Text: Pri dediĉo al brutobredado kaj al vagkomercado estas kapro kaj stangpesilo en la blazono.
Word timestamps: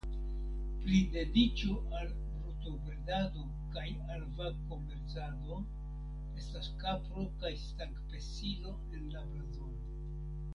Pri 0.83 0.99
dediĉo 1.15 1.73
al 1.97 2.07
brutobredado 2.21 3.43
kaj 3.75 3.83
al 4.15 4.23
vagkomercado 4.39 5.59
estas 6.45 6.71
kapro 6.85 7.27
kaj 7.45 7.53
stangpesilo 7.67 8.75
en 8.97 9.07
la 9.17 9.23
blazono. 9.29 9.81